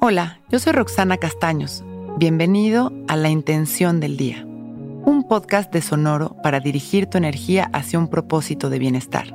Hola, 0.00 0.38
yo 0.48 0.60
soy 0.60 0.74
Roxana 0.74 1.16
Castaños. 1.16 1.82
Bienvenido 2.18 2.92
a 3.08 3.16
La 3.16 3.30
Intención 3.30 3.98
del 3.98 4.16
Día, 4.16 4.44
un 4.44 5.24
podcast 5.28 5.72
de 5.72 5.82
Sonoro 5.82 6.36
para 6.40 6.60
dirigir 6.60 7.06
tu 7.06 7.18
energía 7.18 7.68
hacia 7.72 7.98
un 7.98 8.06
propósito 8.06 8.70
de 8.70 8.78
bienestar. 8.78 9.34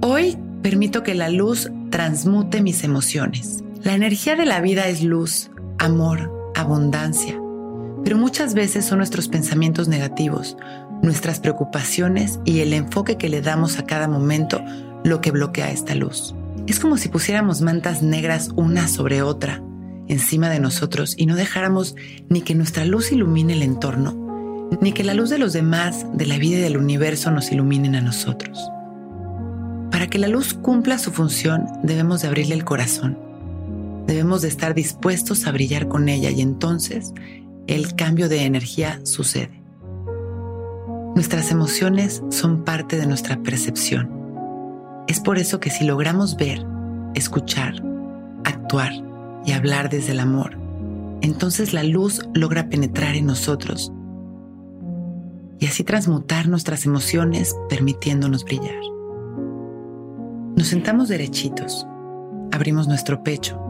Hoy 0.00 0.38
permito 0.62 1.02
que 1.02 1.14
la 1.14 1.28
luz 1.28 1.70
transmute 1.90 2.62
mis 2.62 2.82
emociones. 2.82 3.62
La 3.82 3.92
energía 3.92 4.36
de 4.36 4.46
la 4.46 4.62
vida 4.62 4.88
es 4.88 5.02
luz, 5.02 5.50
amor, 5.78 6.50
abundancia, 6.54 7.38
pero 8.04 8.16
muchas 8.16 8.54
veces 8.54 8.86
son 8.86 8.98
nuestros 8.98 9.28
pensamientos 9.28 9.88
negativos, 9.88 10.56
nuestras 11.02 11.40
preocupaciones 11.40 12.40
y 12.46 12.60
el 12.60 12.72
enfoque 12.72 13.18
que 13.18 13.28
le 13.28 13.42
damos 13.42 13.78
a 13.78 13.84
cada 13.84 14.08
momento 14.08 14.64
lo 15.04 15.20
que 15.20 15.30
bloquea 15.30 15.70
esta 15.70 15.94
luz. 15.94 16.34
Es 16.66 16.78
como 16.78 16.96
si 16.96 17.08
pusiéramos 17.08 17.60
mantas 17.60 18.02
negras 18.02 18.50
una 18.54 18.86
sobre 18.86 19.22
otra 19.22 19.62
encima 20.08 20.48
de 20.48 20.60
nosotros 20.60 21.14
y 21.16 21.26
no 21.26 21.36
dejáramos 21.36 21.96
ni 22.28 22.42
que 22.42 22.54
nuestra 22.54 22.84
luz 22.84 23.12
ilumine 23.12 23.54
el 23.54 23.62
entorno, 23.62 24.68
ni 24.80 24.92
que 24.92 25.04
la 25.04 25.14
luz 25.14 25.30
de 25.30 25.38
los 25.38 25.52
demás, 25.52 26.06
de 26.12 26.26
la 26.26 26.38
vida 26.38 26.58
y 26.58 26.62
del 26.62 26.76
universo 26.76 27.30
nos 27.30 27.50
iluminen 27.50 27.96
a 27.96 28.00
nosotros. 28.00 28.70
Para 29.90 30.06
que 30.06 30.18
la 30.18 30.28
luz 30.28 30.54
cumpla 30.54 30.98
su 30.98 31.10
función, 31.10 31.66
debemos 31.82 32.22
de 32.22 32.28
abrirle 32.28 32.54
el 32.54 32.64
corazón. 32.64 33.18
Debemos 34.06 34.42
de 34.42 34.48
estar 34.48 34.74
dispuestos 34.74 35.46
a 35.46 35.52
brillar 35.52 35.88
con 35.88 36.08
ella 36.08 36.30
y 36.30 36.40
entonces 36.40 37.12
el 37.66 37.94
cambio 37.94 38.28
de 38.28 38.44
energía 38.44 39.00
sucede. 39.04 39.62
Nuestras 41.14 41.50
emociones 41.50 42.22
son 42.30 42.64
parte 42.64 42.96
de 42.96 43.06
nuestra 43.06 43.42
percepción. 43.42 44.21
Es 45.08 45.20
por 45.20 45.38
eso 45.38 45.60
que 45.60 45.70
si 45.70 45.84
logramos 45.84 46.36
ver, 46.36 46.64
escuchar, 47.14 47.74
actuar 48.44 48.92
y 49.44 49.52
hablar 49.52 49.90
desde 49.90 50.12
el 50.12 50.20
amor, 50.20 50.58
entonces 51.20 51.72
la 51.72 51.82
luz 51.82 52.26
logra 52.34 52.68
penetrar 52.68 53.14
en 53.14 53.26
nosotros 53.26 53.92
y 55.58 55.66
así 55.66 55.84
transmutar 55.84 56.48
nuestras 56.48 56.86
emociones 56.86 57.56
permitiéndonos 57.68 58.44
brillar. 58.44 58.80
Nos 60.56 60.66
sentamos 60.66 61.08
derechitos, 61.08 61.86
abrimos 62.52 62.88
nuestro 62.88 63.22
pecho, 63.22 63.60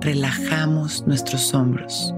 relajamos 0.00 1.06
nuestros 1.06 1.54
hombros 1.54 2.14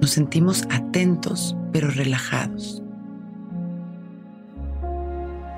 nos 0.00 0.10
sentimos 0.10 0.64
atentos 0.70 1.56
pero 1.72 1.90
relajados. 1.90 2.82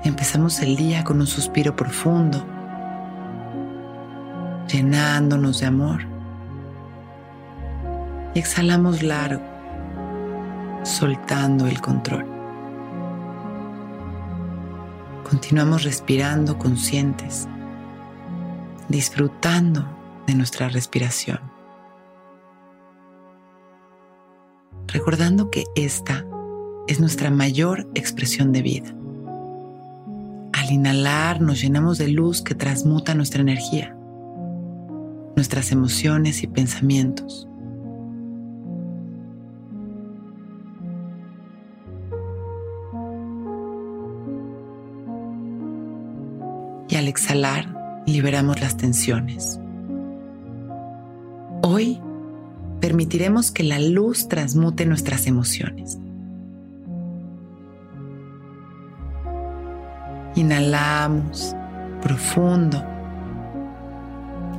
Empezamos 0.03 0.59
el 0.61 0.75
día 0.75 1.03
con 1.03 1.19
un 1.19 1.27
suspiro 1.27 1.75
profundo, 1.75 2.43
llenándonos 4.67 5.59
de 5.59 5.65
amor. 5.67 6.01
Y 8.33 8.39
exhalamos 8.39 9.03
largo, 9.03 9.43
soltando 10.83 11.67
el 11.67 11.81
control. 11.81 12.25
Continuamos 15.29 15.83
respirando 15.83 16.57
conscientes, 16.57 17.47
disfrutando 18.89 19.87
de 20.27 20.35
nuestra 20.35 20.67
respiración. 20.69 21.51
recordando 24.91 25.49
que 25.49 25.65
esta 25.75 26.25
es 26.87 26.99
nuestra 26.99 27.31
mayor 27.31 27.87
expresión 27.95 28.51
de 28.51 28.61
vida. 28.61 29.00
Al 30.71 30.75
inhalar 30.75 31.41
nos 31.41 31.61
llenamos 31.61 31.97
de 31.97 32.07
luz 32.07 32.41
que 32.41 32.55
transmuta 32.55 33.13
nuestra 33.13 33.41
energía, 33.41 33.93
nuestras 35.35 35.73
emociones 35.73 36.43
y 36.43 36.47
pensamientos. 36.47 37.45
Y 46.87 46.95
al 46.95 47.09
exhalar 47.09 48.03
liberamos 48.07 48.61
las 48.61 48.77
tensiones. 48.77 49.59
Hoy 51.63 51.99
permitiremos 52.79 53.51
que 53.51 53.63
la 53.63 53.79
luz 53.79 54.29
transmute 54.29 54.85
nuestras 54.85 55.27
emociones. 55.27 55.99
Inhalamos 60.35 61.55
profundo. 62.01 62.83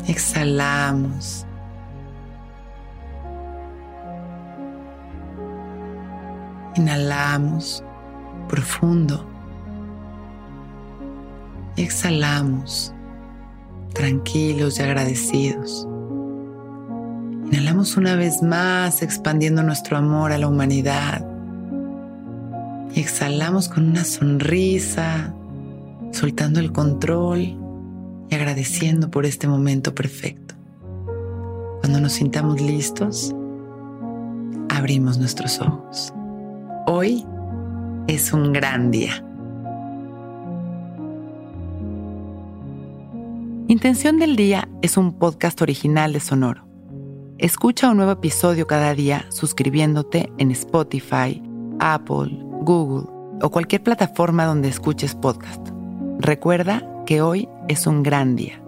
Exhalamos. 0.07 1.47
Inhalamos 6.77 7.85
profundo. 8.49 9.27
Exhalamos 11.77 12.95
tranquilos 13.95 14.79
y 14.79 14.83
agradecidos. 14.83 15.87
Inhalamos 17.47 17.97
una 17.97 18.17
vez 18.17 18.43
más, 18.43 19.03
expandiendo 19.03 19.63
nuestro 19.63 19.97
amor 19.97 20.33
a 20.33 20.39
la 20.39 20.49
humanidad. 20.49 21.27
Y 22.95 23.01
exhalamos 23.01 23.69
con 23.69 23.89
una 23.89 24.05
sonrisa, 24.05 25.35
soltando 26.23 26.61
el 26.61 26.71
control 26.71 27.59
y 28.31 28.35
agradeciendo 28.37 29.11
por 29.11 29.27
este 29.27 29.49
momento 29.49 29.93
perfecto. 29.93 30.55
Cuando 31.81 31.99
nos 32.01 32.13
sintamos 32.13 32.61
listos, 32.61 33.35
abrimos 34.69 35.19
nuestros 35.19 35.61
ojos. 35.61 36.15
Hoy 36.87 37.27
es 38.07 38.33
un 38.33 38.53
gran 38.53 38.93
día. 38.93 39.15
Intención 43.67 44.21
del 44.21 44.37
Día 44.37 44.69
es 44.81 44.97
un 44.97 45.19
podcast 45.19 45.61
original 45.61 46.13
de 46.13 46.21
Sonoro. 46.21 46.69
Escucha 47.39 47.91
un 47.91 47.97
nuevo 47.97 48.13
episodio 48.13 48.69
cada 48.69 48.95
día 48.95 49.27
suscribiéndote 49.31 50.33
en 50.39 50.53
Spotify, 50.53 51.43
Apple, 51.81 52.39
Google 52.61 53.09
o 53.43 53.51
cualquier 53.51 53.83
plataforma 53.83 54.45
donde 54.45 54.69
escuches 54.69 55.17
podcast. 55.17 55.82
Recuerda 56.25 56.85
que 57.05 57.21
hoy 57.21 57.49
es 57.67 57.89
un 57.89 58.05
gran 58.05 58.37
día. 58.37 58.61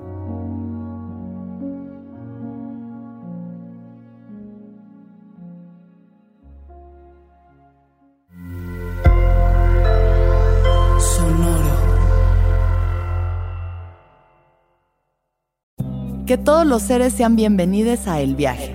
Que 16.26 16.36
todos 16.38 16.66
los 16.66 16.82
seres 16.82 17.12
sean 17.12 17.36
bienvenidos 17.36 18.08
a 18.08 18.20
El 18.20 18.34
Viaje. 18.34 18.74